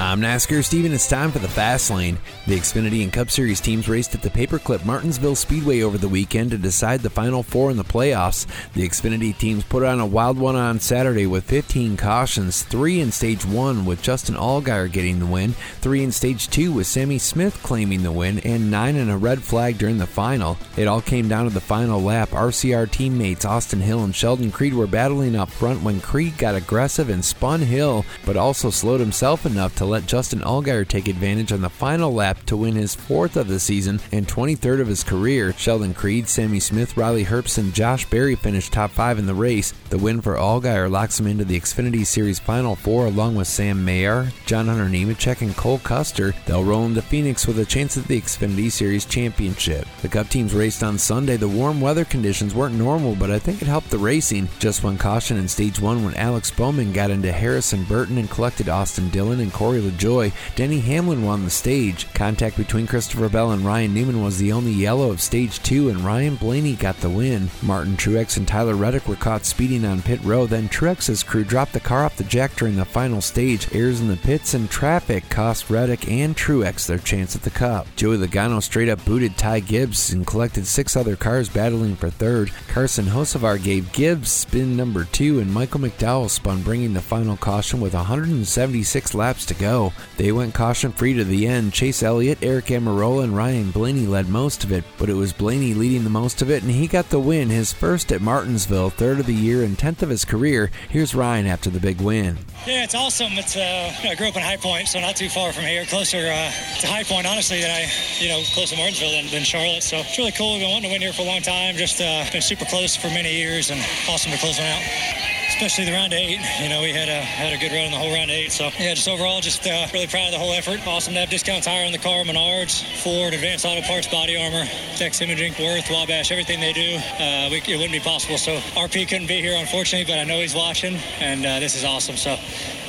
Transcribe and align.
I'm 0.00 0.22
NASCAR 0.22 0.64
Steven. 0.64 0.94
It's 0.94 1.06
time 1.06 1.30
for 1.30 1.40
the 1.40 1.46
Fast 1.46 1.90
Lane. 1.90 2.16
The 2.46 2.56
Xfinity 2.56 3.02
and 3.02 3.12
Cup 3.12 3.30
Series 3.30 3.60
teams 3.60 3.86
raced 3.86 4.14
at 4.14 4.22
the 4.22 4.30
Paperclip 4.30 4.82
Martinsville 4.86 5.36
Speedway 5.36 5.82
over 5.82 5.98
the 5.98 6.08
weekend 6.08 6.52
to 6.52 6.58
decide 6.58 7.00
the 7.00 7.10
final 7.10 7.42
four 7.42 7.70
in 7.70 7.76
the 7.76 7.84
playoffs. 7.84 8.46
The 8.72 8.88
Xfinity 8.88 9.36
teams 9.36 9.62
put 9.62 9.82
on 9.82 10.00
a 10.00 10.06
wild 10.06 10.38
one 10.38 10.56
on 10.56 10.80
Saturday 10.80 11.26
with 11.26 11.44
15 11.44 11.98
cautions, 11.98 12.62
three 12.62 13.00
in 13.00 13.12
Stage 13.12 13.44
1 13.44 13.84
with 13.84 14.00
Justin 14.00 14.36
Allgaier 14.36 14.90
getting 14.90 15.18
the 15.18 15.26
win, 15.26 15.52
three 15.82 16.02
in 16.02 16.12
Stage 16.12 16.48
2 16.48 16.72
with 16.72 16.86
Sammy 16.86 17.18
Smith 17.18 17.62
claiming 17.62 18.02
the 18.02 18.10
win, 18.10 18.38
and 18.38 18.70
nine 18.70 18.96
in 18.96 19.10
a 19.10 19.18
red 19.18 19.42
flag 19.42 19.76
during 19.76 19.98
the 19.98 20.06
final. 20.06 20.56
It 20.78 20.88
all 20.88 21.02
came 21.02 21.28
down 21.28 21.44
to 21.44 21.50
the 21.50 21.60
final 21.60 22.00
lap. 22.00 22.30
RCR 22.30 22.90
teammates 22.90 23.44
Austin 23.44 23.82
Hill 23.82 24.02
and 24.04 24.16
Sheldon 24.16 24.50
Creed 24.50 24.72
were 24.72 24.86
battling 24.86 25.36
up 25.36 25.50
front 25.50 25.82
when 25.82 26.00
Creed 26.00 26.38
got 26.38 26.54
aggressive 26.54 27.10
and 27.10 27.22
spun 27.22 27.60
Hill, 27.60 28.06
but 28.24 28.38
also 28.38 28.70
slowed 28.70 29.00
himself 29.00 29.44
enough 29.44 29.76
to 29.76 29.89
let 29.90 30.06
Justin 30.06 30.40
Allgaier 30.40 30.86
take 30.86 31.08
advantage 31.08 31.52
on 31.52 31.60
the 31.60 31.68
final 31.68 32.12
lap 32.12 32.38
to 32.46 32.56
win 32.56 32.74
his 32.74 32.94
fourth 32.94 33.36
of 33.36 33.48
the 33.48 33.60
season 33.60 34.00
and 34.12 34.26
23rd 34.26 34.80
of 34.80 34.86
his 34.86 35.04
career. 35.04 35.52
Sheldon 35.52 35.92
Creed, 35.92 36.28
Sammy 36.28 36.60
Smith, 36.60 36.96
Riley 36.96 37.24
Herbst, 37.24 37.58
and 37.58 37.74
Josh 37.74 38.08
Berry 38.08 38.36
finished 38.36 38.72
top 38.72 38.90
five 38.90 39.18
in 39.18 39.26
the 39.26 39.34
race. 39.34 39.72
The 39.90 39.98
win 39.98 40.20
for 40.20 40.36
Allgaier 40.36 40.90
locks 40.90 41.18
him 41.18 41.26
into 41.26 41.44
the 41.44 41.58
Xfinity 41.58 42.06
Series 42.06 42.38
Final 42.38 42.76
Four 42.76 43.06
along 43.06 43.34
with 43.34 43.48
Sam 43.48 43.84
Mayer, 43.84 44.30
John 44.46 44.68
Hunter 44.68 44.84
Nemechek, 44.84 45.42
and 45.42 45.56
Cole 45.56 45.80
Custer. 45.80 46.34
They'll 46.46 46.64
roll 46.64 46.86
into 46.86 47.02
Phoenix 47.02 47.46
with 47.46 47.58
a 47.58 47.64
chance 47.66 47.96
at 47.98 48.04
the 48.04 48.20
Xfinity 48.20 48.70
Series 48.70 49.04
Championship. 49.04 49.86
The 50.02 50.08
Cup 50.08 50.28
teams 50.28 50.54
raced 50.54 50.82
on 50.82 50.98
Sunday. 50.98 51.36
The 51.36 51.48
warm 51.48 51.80
weather 51.80 52.04
conditions 52.04 52.54
weren't 52.54 52.76
normal, 52.76 53.16
but 53.16 53.30
I 53.30 53.38
think 53.38 53.60
it 53.60 53.68
helped 53.68 53.90
the 53.90 53.98
racing. 53.98 54.48
Just 54.58 54.84
one 54.84 54.98
caution 54.98 55.36
in 55.36 55.48
Stage 55.48 55.80
1 55.80 56.04
when 56.04 56.14
Alex 56.14 56.50
Bowman 56.50 56.92
got 56.92 57.10
into 57.10 57.32
Harrison 57.32 57.84
Burton 57.84 58.18
and 58.18 58.30
collected 58.30 58.68
Austin 58.68 59.08
Dillon 59.08 59.40
and 59.40 59.52
Corey 59.52 59.79
LaJoie 59.80 60.32
Denny 60.54 60.80
Hamlin 60.80 61.24
won 61.24 61.44
the 61.44 61.50
stage. 61.50 62.12
Contact 62.14 62.56
between 62.56 62.86
Christopher 62.86 63.28
Bell 63.28 63.52
and 63.52 63.64
Ryan 63.64 63.94
Newman 63.94 64.22
was 64.22 64.38
the 64.38 64.52
only 64.52 64.72
yellow 64.72 65.10
of 65.10 65.20
stage 65.20 65.62
two, 65.62 65.88
and 65.88 66.00
Ryan 66.00 66.36
Blaney 66.36 66.74
got 66.74 66.96
the 66.98 67.10
win. 67.10 67.50
Martin 67.62 67.96
Truex 67.96 68.36
and 68.36 68.46
Tyler 68.46 68.74
Reddick 68.74 69.08
were 69.08 69.16
caught 69.16 69.44
speeding 69.44 69.84
on 69.84 70.02
pit 70.02 70.20
row, 70.22 70.46
Then 70.46 70.68
Truex's 70.68 71.22
crew 71.22 71.44
dropped 71.44 71.72
the 71.72 71.80
car 71.80 72.04
off 72.04 72.16
the 72.16 72.24
jack 72.24 72.56
during 72.56 72.76
the 72.76 72.84
final 72.84 73.20
stage. 73.20 73.72
Errors 73.74 74.00
in 74.00 74.08
the 74.08 74.16
pits 74.16 74.54
and 74.54 74.70
traffic 74.70 75.28
cost 75.28 75.70
Reddick 75.70 76.10
and 76.10 76.36
Truex 76.36 76.86
their 76.86 76.98
chance 76.98 77.36
at 77.36 77.42
the 77.42 77.50
cup. 77.50 77.86
Joey 77.96 78.18
Logano 78.18 78.62
straight 78.62 78.88
up 78.88 79.04
booted 79.04 79.36
Ty 79.36 79.60
Gibbs 79.60 80.12
and 80.12 80.26
collected 80.26 80.66
six 80.66 80.96
other 80.96 81.16
cars 81.16 81.48
battling 81.48 81.96
for 81.96 82.10
third. 82.10 82.50
Carson 82.68 83.06
Hocevar 83.06 83.62
gave 83.62 83.92
Gibbs 83.92 84.30
spin 84.30 84.76
number 84.76 85.04
two, 85.04 85.40
and 85.40 85.52
Michael 85.52 85.80
McDowell 85.80 86.30
spun, 86.30 86.62
bringing 86.62 86.94
the 86.94 87.00
final 87.00 87.36
caution 87.36 87.80
with 87.80 87.94
176 87.94 89.14
laps 89.14 89.46
to 89.46 89.54
go. 89.60 89.92
They 90.16 90.32
went 90.32 90.54
caution 90.54 90.90
free 90.90 91.14
to 91.14 91.24
the 91.24 91.46
end. 91.46 91.72
Chase 91.72 92.02
Elliott, 92.02 92.40
Aric 92.40 92.74
Almirola, 92.74 93.24
and 93.24 93.36
Ryan 93.36 93.70
Blaney 93.70 94.06
led 94.06 94.28
most 94.28 94.64
of 94.64 94.72
it, 94.72 94.82
but 94.98 95.08
it 95.08 95.14
was 95.14 95.32
Blaney 95.32 95.74
leading 95.74 96.02
the 96.02 96.10
most 96.10 96.42
of 96.42 96.50
it, 96.50 96.62
and 96.62 96.72
he 96.72 96.86
got 96.86 97.10
the 97.10 97.20
win, 97.20 97.50
his 97.50 97.72
first 97.72 98.10
at 98.10 98.20
Martinsville, 98.20 98.90
third 98.90 99.20
of 99.20 99.26
the 99.26 99.34
year 99.34 99.62
and 99.62 99.76
10th 99.76 100.02
of 100.02 100.08
his 100.08 100.24
career. 100.24 100.70
Here's 100.88 101.14
Ryan 101.14 101.46
after 101.46 101.70
the 101.70 101.78
big 101.78 102.00
win. 102.00 102.38
Yeah, 102.66 102.84
it's 102.84 102.94
awesome. 102.94 103.32
It's 103.32 103.56
uh, 103.56 103.92
I 104.02 104.14
grew 104.14 104.28
up 104.28 104.36
in 104.36 104.42
High 104.42 104.56
Point, 104.56 104.88
so 104.88 104.98
not 105.00 105.16
too 105.16 105.28
far 105.28 105.52
from 105.52 105.64
here, 105.64 105.84
closer 105.84 106.18
uh, 106.18 106.50
to 106.80 106.86
High 106.86 107.04
Point, 107.04 107.26
honestly, 107.26 107.60
than 107.60 107.70
I, 107.70 107.86
you 108.18 108.28
know, 108.28 108.42
close 108.54 108.70
to 108.70 108.76
Martinsville 108.76 109.12
than, 109.12 109.26
than 109.30 109.44
Charlotte. 109.44 109.82
So 109.82 109.98
it's 109.98 110.16
really 110.16 110.32
cool. 110.32 110.52
We've 110.54 110.62
been 110.62 110.70
wanting 110.70 110.90
to 110.90 110.94
win 110.94 111.02
here 111.02 111.12
for 111.12 111.22
a 111.22 111.26
long 111.26 111.42
time. 111.42 111.76
Just 111.76 112.00
uh, 112.00 112.24
been 112.32 112.42
super 112.42 112.64
close 112.64 112.96
for 112.96 113.08
many 113.08 113.36
years, 113.36 113.70
and 113.70 113.80
awesome 114.08 114.32
to 114.32 114.38
close 114.38 114.58
one 114.58 114.66
out 114.66 115.19
especially 115.60 115.84
the 115.84 115.92
round 115.92 116.14
eight. 116.14 116.40
You 116.62 116.70
know, 116.70 116.80
we 116.80 116.90
had 116.90 117.10
a 117.10 117.20
had 117.20 117.52
a 117.52 117.58
good 117.58 117.70
run 117.70 117.84
in 117.84 117.90
the 117.92 117.98
whole 117.98 118.14
round 118.14 118.30
eight. 118.30 118.50
So 118.50 118.70
yeah, 118.80 118.94
just 118.94 119.06
overall, 119.06 119.42
just 119.42 119.66
uh, 119.66 119.86
really 119.92 120.06
proud 120.06 120.24
of 120.24 120.32
the 120.32 120.38
whole 120.38 120.54
effort. 120.54 120.80
Awesome 120.86 121.12
to 121.12 121.20
have 121.20 121.28
discount 121.28 121.64
tire 121.64 121.84
on 121.84 121.92
the 121.92 121.98
car, 121.98 122.24
Menards, 122.24 122.80
Ford, 123.02 123.34
Advanced 123.34 123.66
Auto 123.66 123.82
Parts, 123.82 124.06
Body 124.06 124.40
Armor, 124.40 124.64
Dex 124.96 125.20
Imaging, 125.20 125.52
Wurth, 125.60 125.90
Wabash, 125.90 126.32
everything 126.32 126.60
they 126.60 126.72
do. 126.72 126.96
Uh, 126.96 127.52
we, 127.52 127.60
it 127.60 127.76
wouldn't 127.76 127.92
be 127.92 128.00
possible. 128.00 128.38
So 128.38 128.56
RP 128.72 129.06
couldn't 129.06 129.26
be 129.26 129.42
here, 129.42 129.54
unfortunately, 129.54 130.10
but 130.10 130.18
I 130.18 130.24
know 130.24 130.40
he's 130.40 130.54
watching, 130.54 130.96
and 131.20 131.44
uh, 131.44 131.60
this 131.60 131.76
is 131.76 131.84
awesome. 131.84 132.16
So 132.16 132.38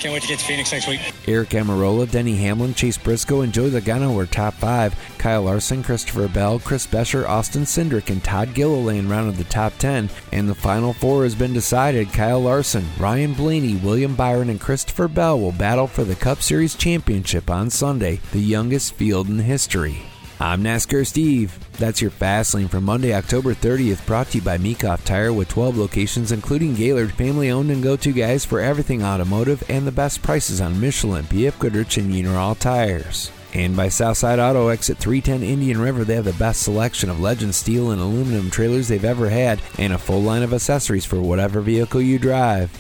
can't 0.02 0.14
wait 0.14 0.24
to 0.24 0.30
get 0.30 0.40
to 0.40 0.46
Phoenix 0.46 0.72
next 0.72 0.88
week. 0.88 1.02
Aric 1.26 1.50
Almirola, 1.50 2.10
Denny 2.10 2.36
Hamlin, 2.38 2.74
Chase 2.74 2.98
Briscoe, 2.98 3.42
and 3.42 3.54
Joey 3.54 3.70
Logano 3.70 4.16
were 4.16 4.26
top 4.26 4.56
five. 4.56 4.96
Kyle 5.20 5.44
Larson, 5.44 5.84
Christopher 5.84 6.28
Bell, 6.28 6.58
Chris 6.58 6.88
Buescher, 6.88 7.30
Austin 7.30 7.64
Cindric, 7.66 8.10
and 8.10 8.24
Todd 8.24 8.56
Gilliland 8.56 9.12
rounded 9.12 9.36
the 9.36 9.44
top 9.44 9.78
10. 9.78 10.10
And 10.32 10.50
the 10.50 10.56
final 10.56 10.94
four 10.94 11.22
has 11.24 11.36
been 11.36 11.54
decided. 11.54 12.12
Kyle 12.14 12.42
Larson, 12.42 12.61
Ryan 12.62 13.34
Blaney, 13.34 13.76
William 13.78 14.16
Byron, 14.16 14.50
and 14.50 14.62
Christopher 14.62 15.08
Bell 15.08 15.40
will 15.40 15.52
battle 15.52 15.88
for 15.88 16.04
the 16.04 16.14
Cup 16.14 16.44
Series 16.44 16.76
championship 16.76 17.50
on 17.50 17.72
Sunday, 17.72 18.20
the 18.34 18.40
youngest 18.40 18.94
field 18.94 19.30
in 19.30 19.40
history. 19.40 20.04
I'm 20.40 20.64
NASCAR 20.64 21.08
Steve. 21.08 21.58
That's 21.80 22.02
your 22.02 22.12
Fast 22.12 22.54
Lane 22.54 22.68
for 22.68 22.80
Monday, 22.80 23.16
October 23.16 23.56
30th, 23.56 24.06
brought 24.06 24.28
to 24.28 24.38
you 24.38 24.44
by 24.44 24.60
Meekhof 24.60 25.04
Tire 25.04 25.34
with 25.34 25.50
12 25.50 25.76
locations, 25.76 26.32
including 26.32 26.76
Gaylord, 26.76 27.12
family 27.14 27.50
owned 27.50 27.72
and 27.72 27.82
go 27.82 27.96
to 27.96 28.12
guys 28.12 28.46
for 28.46 28.60
everything 28.60 29.04
automotive 29.04 29.64
and 29.68 29.88
the 29.88 29.92
best 29.92 30.22
prices 30.22 30.62
on 30.62 30.80
Michelin, 30.80 31.26
BF 31.26 31.58
Goodrich, 31.58 31.98
and 31.98 32.12
Uniroyal 32.12 32.60
tires. 32.60 33.32
And 33.54 33.76
by 33.76 33.90
Southside 33.90 34.40
Auto, 34.40 34.70
exit 34.70 34.98
310 34.98 35.48
Indian 35.48 35.82
River, 35.82 36.04
they 36.04 36.16
have 36.16 36.26
the 36.26 36.34
best 36.34 36.64
selection 36.64 37.10
of 37.10 37.20
Legend 37.20 37.54
steel 37.54 37.92
and 37.92 38.02
aluminum 38.02 38.50
trailers 38.50 38.88
they've 38.88 39.04
ever 39.04 39.30
had, 39.30 39.62
and 39.78 39.92
a 39.92 39.98
full 39.98 40.22
line 40.22 40.44
of 40.44 40.54
accessories 40.54 41.06
for 41.06 41.22
whatever 41.22 41.60
vehicle 41.60 42.02
you 42.02 42.18
drive. 42.18 42.72